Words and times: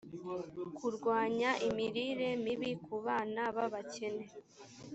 kurwanya 0.77 1.49
imirire 1.67 2.29
mibi 2.43 2.71
ku 2.85 2.95
bana 3.05 3.41
b 3.55 3.57
abakene 3.65 4.25